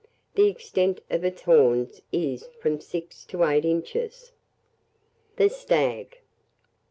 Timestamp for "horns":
1.43-2.01